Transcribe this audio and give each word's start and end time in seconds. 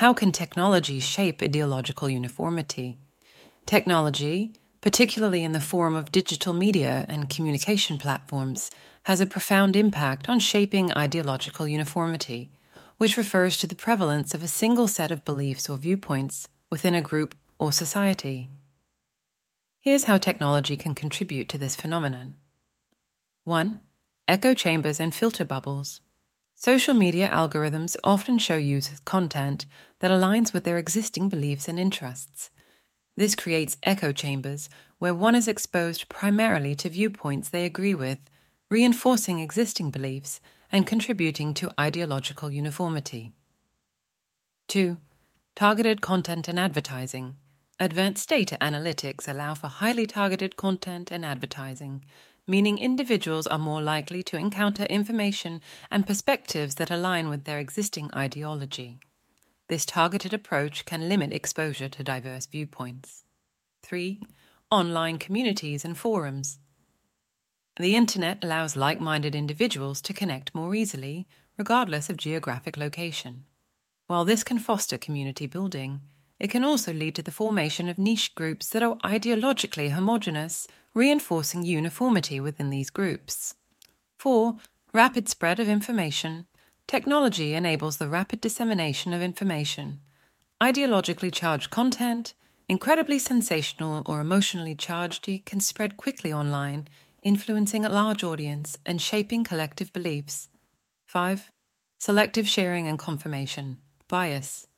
How 0.00 0.12
can 0.12 0.30
technology 0.30 1.00
shape 1.00 1.42
ideological 1.42 2.10
uniformity? 2.10 2.98
Technology, 3.64 4.52
particularly 4.82 5.42
in 5.42 5.52
the 5.52 5.60
form 5.72 5.96
of 5.96 6.12
digital 6.12 6.52
media 6.52 7.06
and 7.08 7.30
communication 7.30 7.96
platforms, 7.96 8.70
has 9.04 9.22
a 9.22 9.26
profound 9.26 9.74
impact 9.74 10.28
on 10.28 10.38
shaping 10.38 10.92
ideological 10.92 11.66
uniformity, 11.66 12.50
which 12.98 13.16
refers 13.16 13.56
to 13.56 13.66
the 13.66 13.74
prevalence 13.74 14.34
of 14.34 14.42
a 14.42 14.48
single 14.48 14.86
set 14.86 15.10
of 15.10 15.24
beliefs 15.24 15.66
or 15.66 15.78
viewpoints 15.78 16.46
within 16.68 16.94
a 16.94 17.00
group 17.00 17.34
or 17.58 17.72
society. 17.72 18.50
Here's 19.80 20.04
how 20.04 20.18
technology 20.18 20.76
can 20.76 20.94
contribute 20.94 21.48
to 21.48 21.56
this 21.56 21.74
phenomenon 21.74 22.34
1. 23.44 23.80
Echo 24.28 24.52
chambers 24.52 25.00
and 25.00 25.14
filter 25.14 25.46
bubbles. 25.46 26.02
Social 26.58 26.94
media 26.94 27.28
algorithms 27.28 27.96
often 28.02 28.38
show 28.38 28.56
users 28.56 29.00
content 29.00 29.66
that 30.00 30.10
aligns 30.10 30.52
with 30.52 30.64
their 30.64 30.78
existing 30.78 31.28
beliefs 31.28 31.68
and 31.68 31.78
interests. 31.78 32.50
This 33.16 33.34
creates 33.34 33.78
echo 33.82 34.12
chambers 34.12 34.68
where 34.98 35.14
one 35.14 35.34
is 35.34 35.48
exposed 35.48 36.08
primarily 36.08 36.74
to 36.76 36.88
viewpoints 36.88 37.48
they 37.48 37.64
agree 37.64 37.94
with, 37.94 38.18
reinforcing 38.70 39.40
existing 39.40 39.90
beliefs 39.90 40.40
and 40.70 40.86
contributing 40.86 41.54
to 41.54 41.72
ideological 41.80 42.50
uniformity. 42.50 43.32
2. 44.68 44.98
Targeted 45.54 46.00
content 46.00 46.48
and 46.48 46.58
advertising. 46.58 47.36
Advanced 47.78 48.28
data 48.28 48.58
analytics 48.60 49.28
allow 49.28 49.54
for 49.54 49.68
highly 49.68 50.06
targeted 50.06 50.56
content 50.56 51.10
and 51.10 51.24
advertising, 51.24 52.04
meaning 52.46 52.78
individuals 52.78 53.46
are 53.46 53.58
more 53.58 53.82
likely 53.82 54.22
to 54.22 54.36
encounter 54.36 54.84
information 54.84 55.60
and 55.90 56.06
perspectives 56.06 56.74
that 56.76 56.90
align 56.90 57.28
with 57.28 57.44
their 57.44 57.58
existing 57.58 58.10
ideology. 58.14 58.98
This 59.68 59.84
targeted 59.84 60.32
approach 60.32 60.84
can 60.84 61.08
limit 61.08 61.32
exposure 61.32 61.88
to 61.88 62.04
diverse 62.04 62.46
viewpoints. 62.46 63.24
3. 63.82 64.20
Online 64.70 65.18
communities 65.18 65.84
and 65.84 65.98
forums. 65.98 66.58
The 67.78 67.96
Internet 67.96 68.44
allows 68.44 68.76
like 68.76 69.00
minded 69.00 69.34
individuals 69.34 70.00
to 70.02 70.14
connect 70.14 70.54
more 70.54 70.74
easily, 70.74 71.26
regardless 71.58 72.08
of 72.08 72.16
geographic 72.16 72.76
location. 72.76 73.44
While 74.06 74.24
this 74.24 74.44
can 74.44 74.60
foster 74.60 74.98
community 74.98 75.46
building, 75.46 76.00
it 76.38 76.48
can 76.48 76.62
also 76.62 76.92
lead 76.92 77.16
to 77.16 77.22
the 77.22 77.32
formation 77.32 77.88
of 77.88 77.98
niche 77.98 78.36
groups 78.36 78.68
that 78.68 78.84
are 78.84 78.96
ideologically 78.98 79.90
homogenous, 79.90 80.68
reinforcing 80.94 81.64
uniformity 81.64 82.38
within 82.38 82.70
these 82.70 82.90
groups. 82.90 83.54
4. 84.18 84.56
Rapid 84.92 85.28
spread 85.28 85.58
of 85.58 85.68
information. 85.68 86.46
Technology 86.88 87.54
enables 87.54 87.96
the 87.96 88.06
rapid 88.06 88.40
dissemination 88.40 89.12
of 89.12 89.20
information. 89.20 89.98
Ideologically 90.62 91.32
charged 91.32 91.68
content, 91.68 92.34
incredibly 92.68 93.18
sensational 93.18 94.04
or 94.06 94.20
emotionally 94.20 94.76
charged, 94.76 95.28
can 95.44 95.58
spread 95.58 95.96
quickly 95.96 96.32
online, 96.32 96.86
influencing 97.24 97.84
a 97.84 97.88
large 97.88 98.22
audience 98.22 98.78
and 98.86 99.02
shaping 99.02 99.42
collective 99.42 99.92
beliefs. 99.92 100.48
5. 101.06 101.50
Selective 101.98 102.48
sharing 102.48 102.86
and 102.86 103.00
confirmation. 103.00 103.78
Bias. 104.06 104.68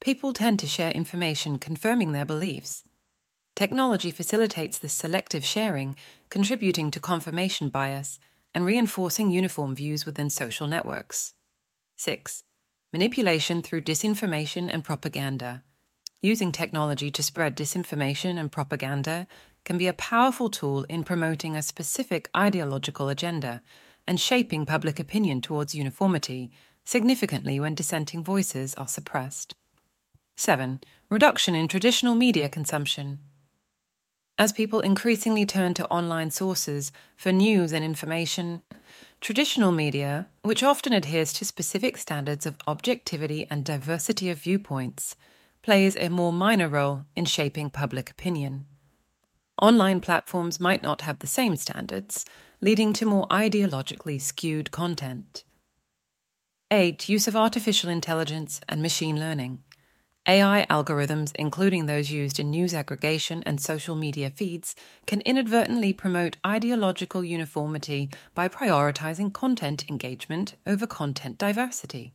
People 0.00 0.32
tend 0.32 0.58
to 0.60 0.66
share 0.66 0.92
information 0.92 1.58
confirming 1.58 2.12
their 2.12 2.24
beliefs. 2.24 2.84
Technology 3.54 4.10
facilitates 4.10 4.78
this 4.78 4.94
selective 4.94 5.44
sharing, 5.44 5.94
contributing 6.30 6.90
to 6.90 7.00
confirmation 7.00 7.68
bias 7.68 8.18
and 8.54 8.64
reinforcing 8.64 9.30
uniform 9.30 9.74
views 9.74 10.06
within 10.06 10.30
social 10.30 10.66
networks. 10.66 11.34
6. 12.00 12.44
Manipulation 12.94 13.60
through 13.60 13.82
disinformation 13.82 14.72
and 14.72 14.82
propaganda. 14.82 15.62
Using 16.22 16.50
technology 16.50 17.10
to 17.10 17.22
spread 17.22 17.54
disinformation 17.54 18.40
and 18.40 18.50
propaganda 18.50 19.26
can 19.66 19.76
be 19.76 19.86
a 19.86 19.92
powerful 19.92 20.48
tool 20.48 20.84
in 20.84 21.04
promoting 21.04 21.54
a 21.54 21.60
specific 21.60 22.30
ideological 22.34 23.10
agenda 23.10 23.60
and 24.06 24.18
shaping 24.18 24.64
public 24.64 24.98
opinion 24.98 25.42
towards 25.42 25.74
uniformity, 25.74 26.50
significantly 26.86 27.60
when 27.60 27.74
dissenting 27.74 28.24
voices 28.24 28.74
are 28.76 28.88
suppressed. 28.88 29.52
7. 30.38 30.80
Reduction 31.10 31.54
in 31.54 31.68
traditional 31.68 32.14
media 32.14 32.48
consumption. 32.48 33.18
As 34.40 34.50
people 34.50 34.80
increasingly 34.80 35.46
turn 35.46 35.74
to 35.74 35.88
online 35.88 36.32
sources 36.32 36.90
for 37.16 37.30
news 37.30 37.72
and 37.72 37.84
information, 37.84 38.62
Traditional 39.20 39.70
media, 39.70 40.28
which 40.42 40.62
often 40.62 40.94
adheres 40.94 41.34
to 41.34 41.44
specific 41.44 41.98
standards 41.98 42.46
of 42.46 42.56
objectivity 42.66 43.46
and 43.50 43.64
diversity 43.64 44.30
of 44.30 44.38
viewpoints, 44.38 45.14
plays 45.62 45.94
a 45.96 46.08
more 46.08 46.32
minor 46.32 46.68
role 46.68 47.04
in 47.14 47.26
shaping 47.26 47.68
public 47.68 48.10
opinion. 48.10 48.64
Online 49.60 50.00
platforms 50.00 50.58
might 50.58 50.82
not 50.82 51.02
have 51.02 51.18
the 51.18 51.26
same 51.26 51.54
standards, 51.56 52.24
leading 52.62 52.94
to 52.94 53.04
more 53.04 53.28
ideologically 53.28 54.18
skewed 54.18 54.70
content. 54.70 55.44
8. 56.70 57.06
Use 57.10 57.28
of 57.28 57.36
artificial 57.36 57.90
intelligence 57.90 58.62
and 58.70 58.80
machine 58.80 59.20
learning. 59.20 59.62
AI 60.28 60.66
algorithms, 60.68 61.32
including 61.36 61.86
those 61.86 62.10
used 62.10 62.38
in 62.38 62.50
news 62.50 62.74
aggregation 62.74 63.42
and 63.44 63.60
social 63.60 63.96
media 63.96 64.28
feeds, 64.28 64.76
can 65.06 65.22
inadvertently 65.22 65.92
promote 65.94 66.36
ideological 66.46 67.24
uniformity 67.24 68.10
by 68.34 68.46
prioritizing 68.46 69.32
content 69.32 69.88
engagement 69.88 70.56
over 70.66 70.86
content 70.86 71.38
diversity. 71.38 72.12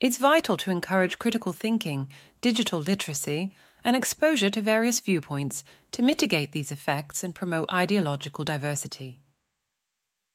It's 0.00 0.18
vital 0.18 0.56
to 0.58 0.70
encourage 0.70 1.18
critical 1.18 1.52
thinking, 1.52 2.08
digital 2.40 2.80
literacy, 2.80 3.54
and 3.84 3.94
exposure 3.96 4.50
to 4.50 4.60
various 4.60 4.98
viewpoints 4.98 5.62
to 5.92 6.02
mitigate 6.02 6.52
these 6.52 6.72
effects 6.72 7.22
and 7.22 7.34
promote 7.34 7.72
ideological 7.72 8.44
diversity. 8.44 9.20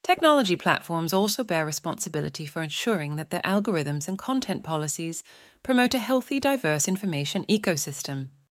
Technology 0.04 0.58
platforms 0.58 1.14
also 1.14 1.46
bear 1.46 1.66
responsibility 1.66 2.46
for 2.46 2.62
ensuring 2.62 3.16
that 3.16 3.30
their 3.30 3.42
algorithms 3.42 4.08
and 4.08 4.20
content 4.20 4.62
policies 4.62 5.24
promote 5.64 5.94
a 5.94 6.00
healthy, 6.00 6.42
diverse 6.42 6.90
information 6.90 7.46
ecosystem. 7.46 8.28